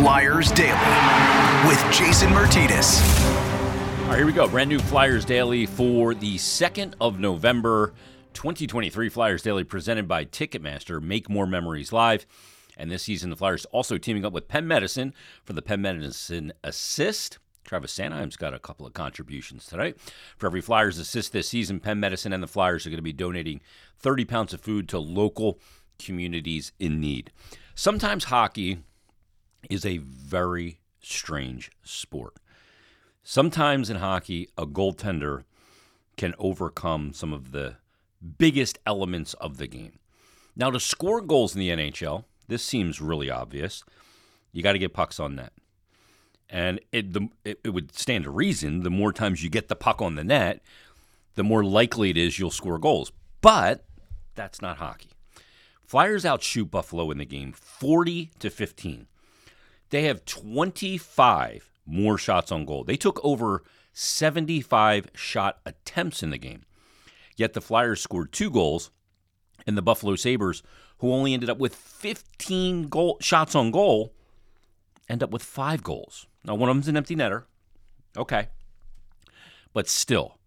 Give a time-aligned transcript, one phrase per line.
[0.00, 3.02] Flyers Daily with Jason Myrtetus.
[4.04, 4.48] All right, here we go.
[4.48, 7.92] Brand new Flyers Daily for the 2nd of November,
[8.32, 9.10] 2023.
[9.10, 11.02] Flyers Daily presented by Ticketmaster.
[11.02, 12.24] Make more memories live.
[12.78, 15.12] And this season, the Flyers also teaming up with Penn Medicine
[15.44, 17.38] for the Penn Medicine Assist.
[17.66, 19.98] Travis Sanheim's got a couple of contributions tonight.
[20.38, 23.12] For every Flyers assist this season, Penn Medicine and the Flyers are going to be
[23.12, 23.60] donating
[23.98, 25.60] 30 pounds of food to local
[25.98, 27.30] communities in need.
[27.74, 28.78] Sometimes hockey
[29.68, 32.34] is a very strange sport.
[33.22, 35.44] Sometimes in hockey, a goaltender
[36.16, 37.76] can overcome some of the
[38.38, 39.98] biggest elements of the game.
[40.56, 43.84] Now, to score goals in the NHL, this seems really obvious.
[44.52, 45.52] You got to get pucks on net
[46.50, 49.76] and it, the, it, it would stand to reason the more times you get the
[49.76, 50.60] puck on the net,
[51.36, 53.12] the more likely it is you'll score goals.
[53.40, 53.84] But
[54.34, 55.10] that's not hockey.
[55.84, 59.06] Flyers outshoot Buffalo in the game 40 to 15.
[59.90, 62.84] They have 25 more shots on goal.
[62.84, 66.64] They took over 75 shot attempts in the game.
[67.36, 68.90] Yet the Flyers scored two goals,
[69.66, 70.62] and the Buffalo Sabres,
[70.98, 74.12] who only ended up with 15 goal shots on goal,
[75.08, 76.26] end up with five goals.
[76.44, 77.44] Now, one of them's an empty netter.
[78.16, 78.48] Okay.
[79.72, 80.38] But still,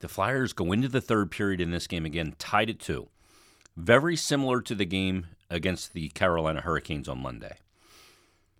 [0.00, 3.08] the Flyers go into the third period in this game again, tied at two.
[3.76, 7.56] Very similar to the game against the Carolina Hurricanes on Monday.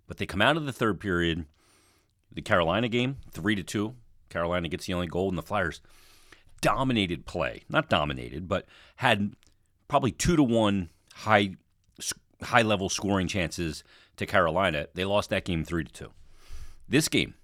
[0.07, 1.45] But they come out of the third period,
[2.31, 3.95] the Carolina game, three to two.
[4.29, 5.81] Carolina gets the only goal, and the Flyers
[6.61, 7.63] dominated play.
[7.69, 8.65] Not dominated, but
[8.97, 9.35] had
[9.87, 11.55] probably two to one high
[12.41, 13.83] high level scoring chances
[14.17, 14.87] to Carolina.
[14.93, 16.11] They lost that game three to two.
[16.87, 17.35] This game,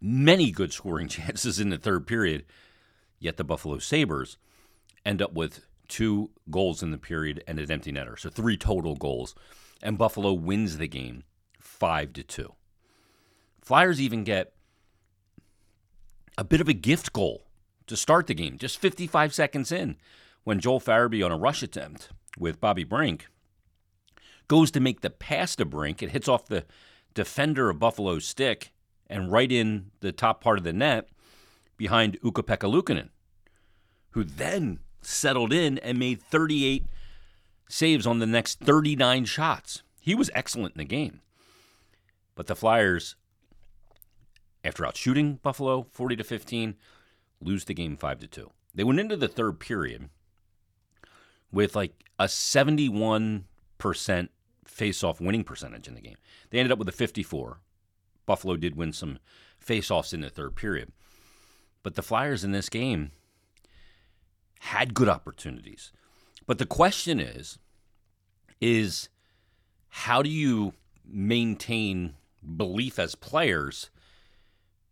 [0.00, 2.44] many good scoring chances in the third period,
[3.18, 4.36] yet the Buffalo Sabres
[5.04, 8.18] end up with two goals in the period and an empty netter.
[8.18, 9.34] So three total goals.
[9.82, 11.24] And Buffalo wins the game
[11.60, 12.54] five to two.
[13.60, 14.52] Flyers even get
[16.36, 17.44] a bit of a gift goal
[17.86, 19.96] to start the game, just 55 seconds in,
[20.44, 23.26] when Joel Farabee on a rush attempt with Bobby Brink
[24.48, 26.02] goes to make the pass to Brink.
[26.02, 26.64] It hits off the
[27.14, 28.72] defender of Buffalo's stick
[29.08, 31.08] and right in the top part of the net
[31.76, 33.08] behind Ukko-Pekka
[34.10, 36.86] who then settled in and made 38
[37.68, 39.82] saves on the next 39 shots.
[40.00, 41.20] He was excellent in the game.
[42.40, 43.16] But the Flyers,
[44.64, 46.74] after out shooting Buffalo 40 to 15,
[47.42, 48.50] lose the game 5 to 2.
[48.74, 50.08] They went into the third period
[51.52, 53.44] with like a 71%
[54.64, 56.16] face-off winning percentage in the game.
[56.48, 57.60] They ended up with a 54.
[58.24, 59.18] Buffalo did win some
[59.58, 60.92] face-offs in the third period.
[61.82, 63.10] But the Flyers in this game
[64.60, 65.92] had good opportunities.
[66.46, 67.58] But the question is
[68.62, 69.10] is
[69.90, 70.72] how do you
[71.04, 72.14] maintain
[72.56, 73.90] belief as players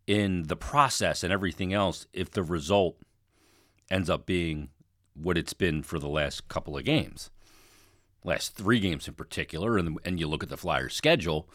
[0.07, 2.97] in the process and everything else if the result
[3.91, 4.69] ends up being
[5.15, 7.31] what it's been for the last couple of games?
[8.25, 11.49] last three games in particular, and, and you look at the Flyers' schedule,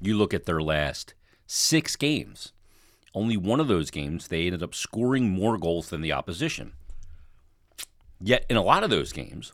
[0.00, 1.14] you look at their last
[1.46, 2.52] six games.
[3.14, 6.72] Only one of those games, they ended up scoring more goals than the opposition.
[8.20, 9.52] Yet, in a lot of those games,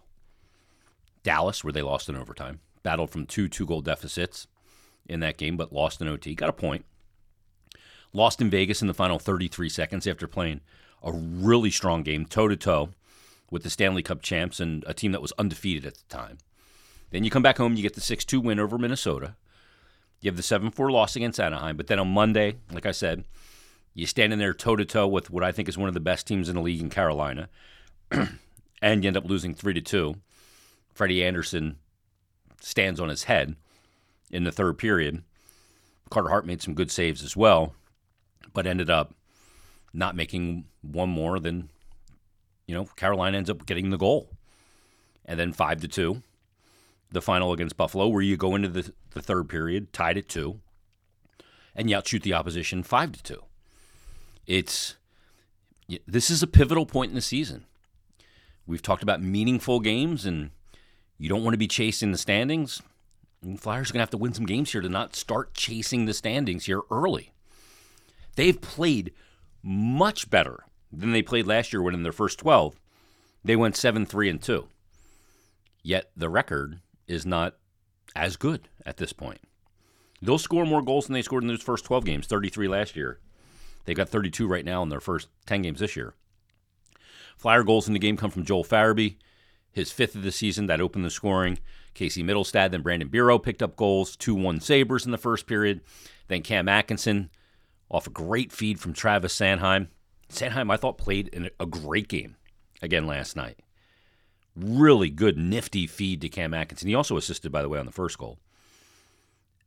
[1.22, 4.46] Dallas, where they lost in overtime, battled from two two goal deficits
[5.06, 6.84] in that game, but lost in OT, got a point.
[8.12, 10.60] Lost in Vegas in the final 33 seconds after playing
[11.02, 12.90] a really strong game, toe to toe,
[13.50, 16.38] with the Stanley Cup champs and a team that was undefeated at the time.
[17.10, 19.36] Then you come back home, you get the 6 2 win over Minnesota.
[20.20, 21.76] You have the 7 4 loss against Anaheim.
[21.76, 23.24] But then on Monday, like I said,
[23.92, 26.00] you stand in there toe to toe with what I think is one of the
[26.00, 27.48] best teams in the league in Carolina.
[28.10, 30.14] and you end up losing 3 to 2.
[30.92, 31.76] Freddie Andersen
[32.60, 33.56] stands on his head
[34.34, 35.22] in the third period.
[36.10, 37.74] Carter Hart made some good saves as well,
[38.52, 39.14] but ended up
[39.92, 41.70] not making one more than
[42.66, 44.30] you know, Carolina ends up getting the goal.
[45.24, 46.22] And then 5 to 2,
[47.10, 50.60] the final against Buffalo, where you go into the, the third period tied at 2,
[51.74, 53.42] and you outshoot the opposition 5 to 2.
[54.46, 54.96] It's
[56.06, 57.66] this is a pivotal point in the season.
[58.66, 60.50] We've talked about meaningful games, and
[61.18, 62.80] you don't want to be chasing the standings.
[63.44, 66.06] And Flyers are going to have to win some games here to not start chasing
[66.06, 67.32] the standings here early.
[68.36, 69.12] They've played
[69.62, 72.80] much better than they played last year when in their first 12
[73.44, 74.68] they went 7-3 and 2.
[75.82, 77.56] Yet the record is not
[78.16, 79.40] as good at this point.
[80.22, 83.18] They'll score more goals than they scored in those first 12 games, 33 last year.
[83.84, 86.14] They've got 32 right now in their first 10 games this year.
[87.36, 89.16] Flyer goals in the game come from Joel Farabee.
[89.74, 91.58] His fifth of the season that opened the scoring.
[91.92, 95.80] Casey Mittelstadt, then Brandon Biro picked up goals, 2 1 Sabres in the first period.
[96.28, 97.30] Then Cam Atkinson
[97.90, 99.88] off a great feed from Travis Sanheim.
[100.28, 102.36] Sanheim, I thought, played a great game
[102.80, 103.58] again last night.
[104.56, 106.88] Really good, nifty feed to Cam Atkinson.
[106.88, 108.38] He also assisted, by the way, on the first goal.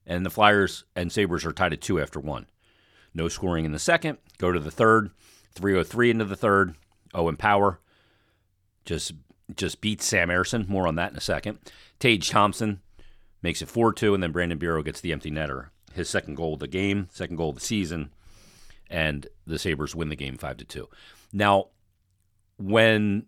[0.05, 2.47] And the Flyers and Sabres are tied at two after one.
[3.13, 4.17] No scoring in the second.
[4.37, 5.11] Go to the third.
[5.55, 6.75] 303 into the third.
[7.13, 7.79] Owen Power
[8.85, 9.13] just
[9.55, 10.67] just beats Sam Ersson.
[10.67, 11.59] More on that in a second.
[11.99, 12.81] Tage Thompson
[13.41, 15.69] makes it 4 2, and then Brandon Biro gets the empty netter.
[15.93, 18.11] His second goal of the game, second goal of the season,
[18.89, 20.89] and the Sabres win the game 5 to 2.
[21.33, 21.67] Now,
[22.57, 23.25] when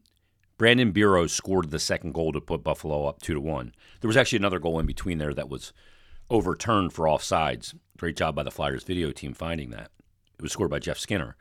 [0.57, 4.17] Brandon Biro scored the second goal to put Buffalo up 2 to 1, there was
[4.17, 5.73] actually another goal in between there that was
[6.29, 7.73] overturned for offsides.
[7.97, 9.91] Great job by the Flyers video team finding that.
[10.37, 11.35] It was scored by Jeff Skinner.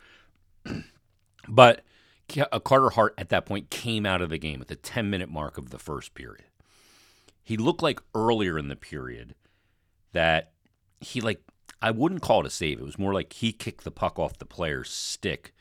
[1.49, 1.83] but
[2.37, 5.31] Uh, Carter Hart at that point came out of the game at the 10 minute
[5.31, 6.45] mark of the first period.
[7.43, 9.35] He looked like earlier in the period
[10.13, 10.53] that
[11.01, 11.41] he like
[11.81, 12.81] I wouldn't call it a save.
[12.81, 15.55] It was more like he kicked the puck off the player's stick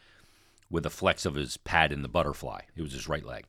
[0.70, 2.62] with a flex of his pad in the butterfly.
[2.76, 3.46] It was his right leg.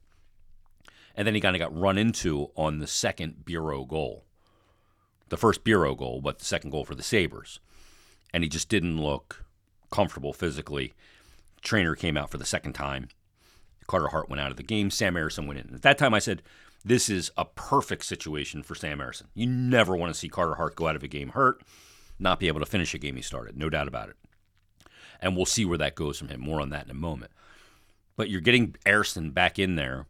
[1.14, 4.24] And then he kind of got run into on the second Biro goal.
[5.30, 7.58] The first Biro goal, but the second goal for the Sabres.
[8.32, 9.44] And he just didn't look
[9.90, 10.92] comfortable physically.
[11.62, 13.08] Trainer came out for the second time.
[13.86, 14.90] Carter Hart went out of the game.
[14.90, 15.74] Sam Ersson went in.
[15.74, 16.42] At that time, I said,
[16.84, 19.24] this is a perfect situation for Sam Ersson.
[19.34, 21.62] You never want to see Carter Hart go out of a game hurt,
[22.18, 23.56] not be able to finish a game he started.
[23.56, 24.16] No doubt about it.
[25.20, 26.40] And we'll see where that goes from him.
[26.40, 27.32] More on that in a moment.
[28.16, 30.06] But you're getting Ersson back in there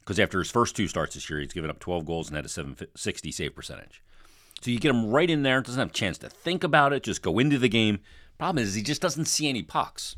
[0.00, 2.46] because after his first two starts this year, he's given up 12 goals and had
[2.46, 4.02] a 760 save percentage.
[4.62, 7.02] So you get him right in there, doesn't have a chance to think about it,
[7.02, 8.00] just go into the game.
[8.38, 10.16] Problem is, he just doesn't see any pucks.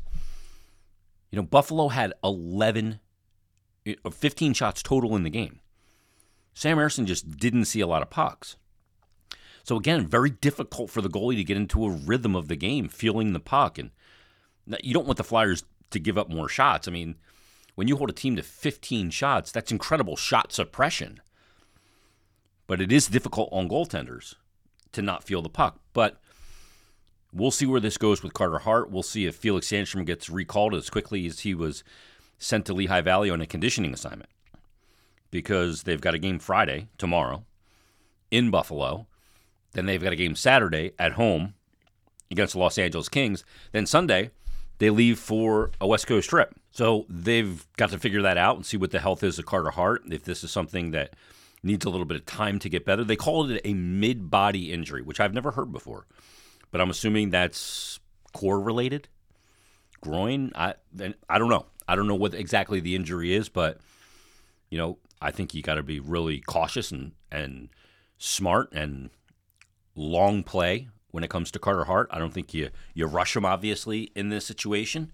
[1.31, 2.99] You know, Buffalo had 11,
[3.87, 5.59] uh, 15 shots total in the game.
[6.53, 8.57] Sam Ersson just didn't see a lot of pucks.
[9.63, 12.89] So again, very difficult for the goalie to get into a rhythm of the game,
[12.89, 13.77] feeling the puck.
[13.77, 13.91] And
[14.83, 16.87] you don't want the Flyers to give up more shots.
[16.87, 17.15] I mean,
[17.75, 21.21] when you hold a team to 15 shots, that's incredible shot suppression.
[22.67, 24.35] But it is difficult on goaltenders
[24.91, 25.79] to not feel the puck.
[25.93, 26.19] But
[27.33, 28.91] We'll see where this goes with Carter Hart.
[28.91, 31.83] We'll see if Felix Sandstrom gets recalled as quickly as he was
[32.37, 34.29] sent to Lehigh Valley on a conditioning assignment
[35.29, 37.45] because they've got a game Friday, tomorrow,
[38.29, 39.07] in Buffalo.
[39.71, 41.53] Then they've got a game Saturday at home
[42.29, 43.45] against the Los Angeles Kings.
[43.71, 44.31] Then Sunday,
[44.79, 46.53] they leave for a West Coast trip.
[46.71, 49.71] So they've got to figure that out and see what the health is of Carter
[49.71, 50.01] Hart.
[50.09, 51.13] If this is something that
[51.63, 54.73] needs a little bit of time to get better, they call it a mid body
[54.73, 56.05] injury, which I've never heard before
[56.71, 57.99] but I'm assuming that's
[58.33, 59.07] core related.
[60.01, 60.75] Groin, I
[61.29, 61.65] I don't know.
[61.87, 63.79] I don't know what exactly the injury is, but
[64.69, 67.69] you know, I think you got to be really cautious and and
[68.17, 69.09] smart and
[69.95, 72.09] long play when it comes to Carter Hart.
[72.11, 75.11] I don't think you you rush him obviously in this situation.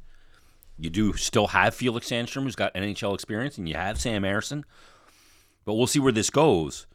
[0.80, 4.64] You do still have Felix Sandstrom, who's got NHL experience, and you have Sam Ersson.
[5.66, 6.86] But we'll see where this goes.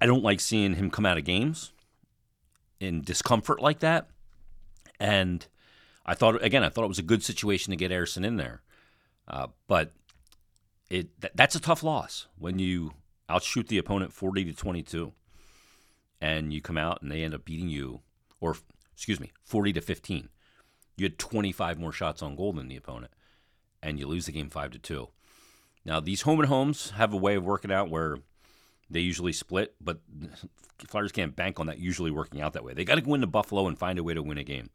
[0.00, 1.73] I don't like seeing him come out of games
[2.84, 4.08] in discomfort like that.
[5.00, 5.46] And
[6.06, 8.62] I thought again, I thought it was a good situation to get Ersson in there,
[9.26, 9.92] uh, but
[10.90, 12.92] it th- that's a tough loss when you
[13.28, 15.12] outshoot the opponent forty to twenty two,
[16.20, 18.00] and you come out and they end up beating you,
[18.40, 18.56] or
[18.92, 20.28] excuse me, forty to fifteen.
[20.96, 23.12] You had twenty five more shots on goal than the opponent,
[23.82, 25.08] and you lose the game five to two.
[25.84, 28.18] Now these home and homes have a way of working out where
[28.90, 30.00] they usually split, but
[30.86, 32.74] Flyers can't bank on that usually working out that way.
[32.74, 34.70] They got to go into Buffalo and find a way to win a game.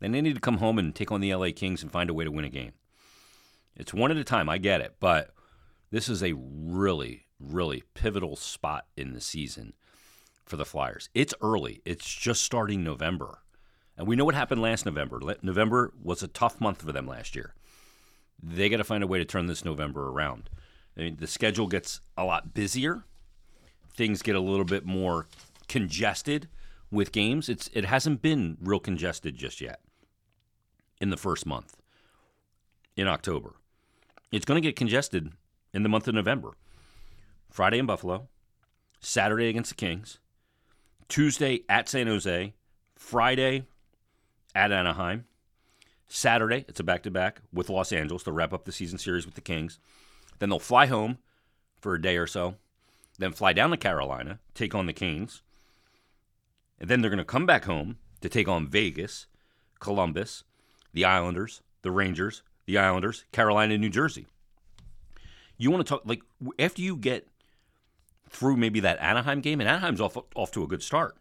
[0.00, 2.14] Then they need to come home and take on the LA Kings and find a
[2.14, 2.72] way to win a game.
[3.76, 5.30] It's one at a time, I get it, but
[5.90, 9.74] this is a really, really pivotal spot in the season
[10.44, 11.08] for the Flyers.
[11.14, 13.38] It's early, it's just starting November.
[13.96, 15.20] And we know what happened last November.
[15.42, 17.54] November was a tough month for them last year.
[18.42, 20.50] They got to find a way to turn this November around.
[20.96, 23.04] I mean, the schedule gets a lot busier
[23.96, 25.26] things get a little bit more
[25.68, 26.48] congested
[26.90, 27.48] with games.
[27.48, 29.80] It's it hasn't been real congested just yet
[31.00, 31.76] in the first month
[32.96, 33.54] in October.
[34.30, 35.32] It's going to get congested
[35.72, 36.52] in the month of November.
[37.50, 38.28] Friday in Buffalo,
[39.00, 40.18] Saturday against the Kings,
[41.08, 42.52] Tuesday at San Jose,
[42.96, 43.66] Friday
[44.54, 45.24] at Anaheim,
[46.08, 49.40] Saturday it's a back-to-back with Los Angeles to wrap up the season series with the
[49.40, 49.78] Kings.
[50.38, 51.18] Then they'll fly home
[51.80, 52.56] for a day or so
[53.18, 55.42] then fly down to Carolina, take on the Canes.
[56.78, 59.26] And then they're going to come back home to take on Vegas,
[59.80, 60.44] Columbus,
[60.92, 64.26] the Islanders, the Rangers, the Islanders, Carolina, New Jersey.
[65.56, 66.20] You want to talk like
[66.58, 67.28] after you get
[68.28, 71.16] through maybe that Anaheim game, and Anaheim's off off to a good start.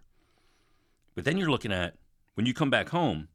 [1.13, 1.95] But then you're looking at
[2.33, 3.29] when you come back home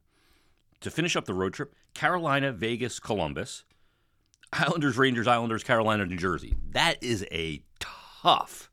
[0.81, 3.63] to finish up the road trip, Carolina, Vegas, Columbus,
[4.53, 6.55] Islanders, Rangers, Islanders, Carolina, New Jersey.
[6.71, 8.69] That is a tough, tough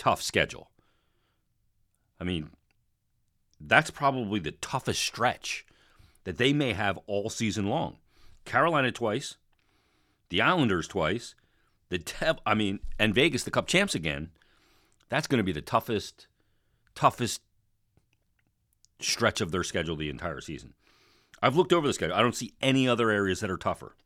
[0.00, 0.70] tough schedule.
[2.18, 2.48] I mean,
[3.60, 5.66] that's probably the toughest stretch
[6.24, 7.98] that they may have all season long.
[8.46, 9.36] Carolina twice,
[10.30, 11.34] the Islanders twice,
[11.90, 14.30] the Dev, I mean, and Vegas, the Cup champs again.
[15.10, 16.26] That's going to be the toughest,
[16.94, 17.42] toughest
[19.00, 20.72] stretch of their schedule the entire season.
[21.42, 22.16] I've looked over the schedule.
[22.16, 23.96] I don't see any other areas that are tougher.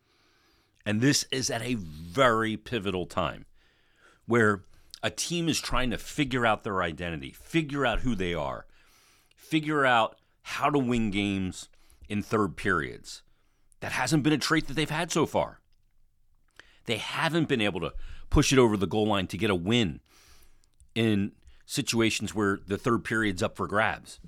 [0.84, 3.44] And this is at a very pivotal time
[4.26, 4.64] where
[5.02, 8.66] a team is trying to figure out their identity, figure out who they are,
[9.36, 11.68] figure out how to win games
[12.08, 13.22] in third periods.
[13.80, 15.60] That hasn't been a trait that they've had so far.
[16.86, 17.92] They haven't been able to
[18.30, 20.00] push it over the goal line to get a win
[20.94, 21.32] in
[21.66, 24.20] situations where the third period's up for grabs.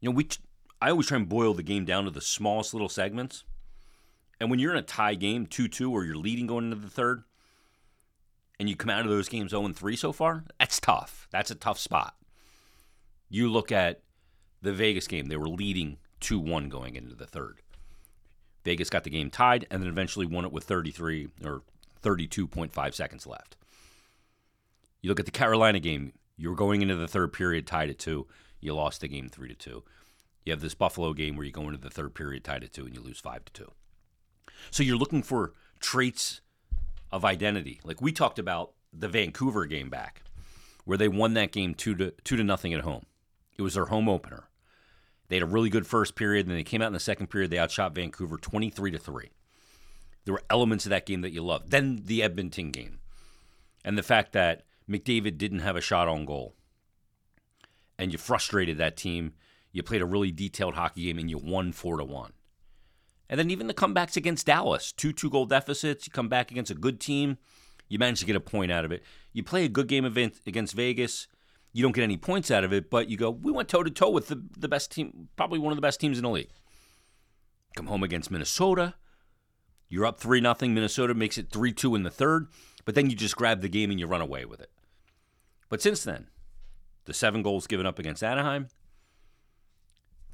[0.00, 0.28] You know, we
[0.80, 3.44] I always try and boil the game down to the smallest little segments.
[4.40, 6.88] And when you're in a tie game, 2 2, or you're leading going into the
[6.90, 7.24] third,
[8.60, 11.26] and you come out of those games 0 3 so far, that's tough.
[11.32, 12.14] That's a tough spot.
[13.30, 14.02] You look at
[14.60, 17.62] the Vegas game, they were leading 2 1 going into the third.
[18.62, 21.62] Vegas got the game tied and then eventually won it with 33 or
[22.02, 23.56] 32.5 seconds left.
[25.00, 27.98] You look at the Carolina game, you were going into the third period tied at
[27.98, 28.26] 2,
[28.60, 29.82] you lost the game 3 to 2.
[30.44, 32.84] You have this Buffalo game where you go into the third period tied at 2
[32.84, 33.72] and you lose 5 to 2.
[34.70, 36.42] So you're looking for traits
[37.12, 37.80] of identity.
[37.84, 40.22] Like we talked about the Vancouver game back
[40.84, 43.04] where they won that game 2 to 2 to nothing at home.
[43.56, 44.48] It was their home opener.
[45.28, 47.50] They had a really good first period, then they came out in the second period.
[47.50, 49.30] They outshot Vancouver 23 to 3.
[50.24, 51.70] There were elements of that game that you loved.
[51.70, 52.98] Then the Edmonton game.
[53.84, 56.54] And the fact that McDavid didn't have a shot on goal.
[57.98, 59.34] And you frustrated that team.
[59.72, 62.32] You played a really detailed hockey game and you won 4 to 1.
[63.30, 66.72] And then even the comebacks against Dallas, two two goal deficits, you come back against
[66.72, 67.38] a good team,
[67.88, 69.04] you manage to get a point out of it.
[69.32, 71.28] You play a good game against Vegas,
[71.72, 73.90] you don't get any points out of it, but you go, we went toe to
[73.90, 76.50] toe with the, the best team, probably one of the best teams in the league.
[77.76, 78.94] Come home against Minnesota.
[79.88, 80.54] You're up 3 0.
[80.62, 82.48] Minnesota makes it 3 2 in the third,
[82.84, 84.70] but then you just grab the game and you run away with it.
[85.68, 86.26] But since then,
[87.04, 88.66] the seven goals given up against Anaheim,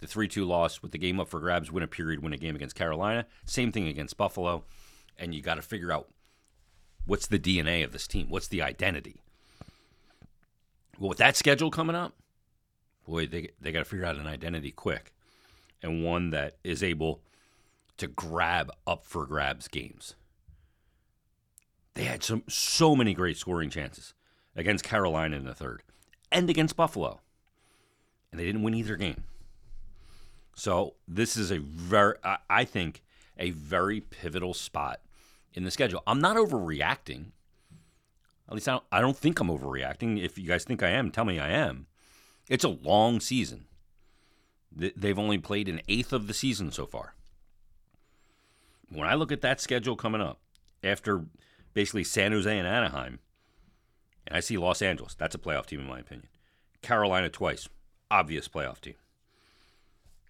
[0.01, 2.39] the 3 2 loss with the game up for grabs, win a period, win a
[2.39, 4.65] game against Carolina, same thing against Buffalo.
[5.19, 6.09] And you got to figure out
[7.07, 8.29] what's the DNA of this team?
[8.29, 9.23] What's the identity?
[10.99, 12.15] Well, with that schedule coming up,
[13.07, 15.13] boy, they they got to figure out an identity quick,
[15.83, 17.23] and one that is able
[17.99, 20.15] to grab up for grabs games.
[21.95, 24.13] They had some so many great scoring chances
[24.55, 25.83] against Carolina in the third,
[26.31, 27.21] and against Buffalo,
[28.31, 29.25] and they didn't win either game.
[30.57, 32.15] So this is a very,
[32.49, 33.03] I think,
[33.39, 35.01] a very pivotal spot
[35.53, 36.03] in the schedule.
[36.07, 37.27] I'm not overreacting.
[38.49, 40.23] At least I don't, I don't think I'm overreacting.
[40.23, 41.87] If you guys think I am, tell me I am.
[42.49, 43.67] It's a long season.
[44.73, 47.15] They've only played an eighth of the season so far.
[48.89, 50.39] When I look at that schedule coming up,
[50.83, 51.25] after
[51.75, 53.19] basically San Jose and Anaheim,
[54.27, 56.29] and I see Los Angeles, that's a playoff team in my opinion.
[56.83, 57.69] Carolina twice,
[58.11, 58.95] obvious playoff team.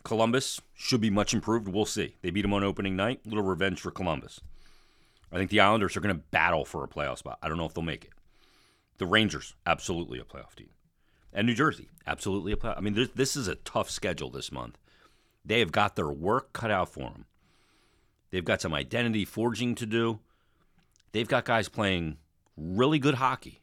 [0.06, 1.66] Columbus should be much improved.
[1.66, 2.14] We'll see.
[2.22, 3.22] They beat them on opening night.
[3.26, 4.40] Little revenge for Columbus.
[5.32, 7.40] I think the Islanders are going to battle for a playoff spot.
[7.42, 8.12] I don't know if they'll make it.
[8.98, 10.68] The Rangers, absolutely a playoff team.
[11.32, 12.78] And New Jersey, absolutely a playoff.
[12.78, 14.78] I mean, this is a tough schedule this month.
[15.44, 17.24] They have got their work cut out for them.
[18.30, 20.20] They've got some identity forging to do.
[21.10, 22.18] They've got guys playing
[22.56, 23.60] really good hockey.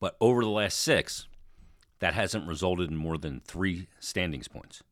[0.00, 1.26] But over the last six,
[1.98, 4.82] that hasn't resulted in more than three standings points.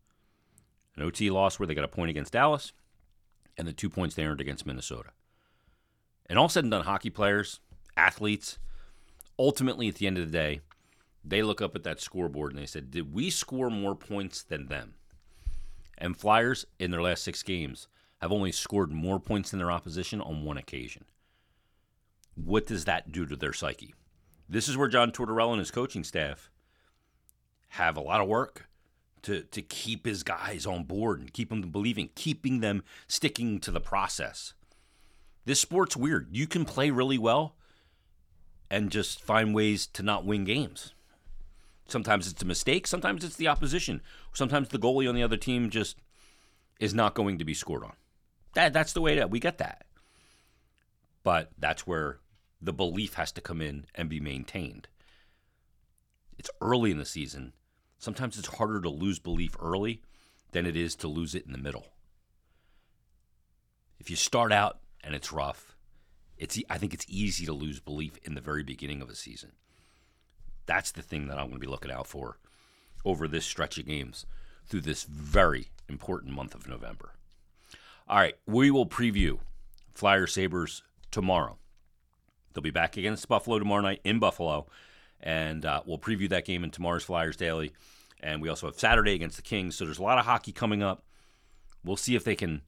[1.01, 2.75] An OT loss where they got a point against Dallas,
[3.57, 5.09] and the two points they earned against Minnesota.
[6.27, 7.59] And all said and done, hockey players,
[7.97, 8.59] athletes,
[9.39, 10.61] ultimately at the end of the day,
[11.25, 14.67] they look up at that scoreboard and they said, Did we score more points than
[14.67, 14.93] them?
[15.97, 17.89] And Flyers, in their last six games,
[18.21, 21.07] have only scored more points than their opposition on one occasion.
[22.35, 23.95] What does that do to their psyche?
[24.51, 26.51] This is where John Tortorella and his coaching staff
[27.69, 28.67] have a lot of work
[29.23, 33.71] to, to keep his guys on board and keep them believing, keeping them sticking to
[33.71, 34.55] the process.
[35.45, 36.29] This sport's weird.
[36.31, 37.57] You can play really well
[38.71, 40.95] and just find ways to not win games.
[41.89, 44.01] Sometimes it's a mistake, sometimes it's the opposition.
[44.33, 45.97] Sometimes the goalie on the other team just
[46.79, 47.95] is not going to be scored on.
[48.55, 49.85] That that's the way that we get that.
[51.23, 52.19] but that's where
[52.61, 54.89] the belief has to come in and be maintained.
[56.39, 57.53] It's early in the season.
[58.01, 60.01] Sometimes it's harder to lose belief early
[60.53, 61.87] than it is to lose it in the middle.
[64.01, 65.77] If you start out and it's rough,
[66.39, 69.53] it's I think it's easy to lose belief in the very beginning of a season.
[70.65, 72.39] That's the thing that I'm going to be looking out for
[73.05, 74.25] over this stretch of games
[74.67, 77.13] through this very important month of November.
[78.09, 79.41] All right, we will preview
[79.95, 81.59] Flyer Sabres tomorrow.
[82.55, 84.67] They'll be back against Buffalo tomorrow night in Buffalo,
[85.23, 87.73] and uh, we'll preview that game in tomorrow's Flyers Daily.
[88.23, 90.83] And we also have Saturday against the Kings, so there's a lot of hockey coming
[90.83, 91.05] up.
[91.85, 92.63] We'll see if they can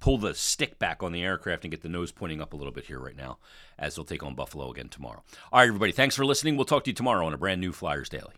[0.00, 2.72] pull the stick back on the aircraft and get the nose pointing up a little
[2.72, 3.38] bit here right now
[3.78, 5.22] as they'll take on Buffalo again tomorrow.
[5.52, 6.56] All right, everybody, thanks for listening.
[6.56, 8.32] We'll talk to you tomorrow on a brand new Flyers Daily.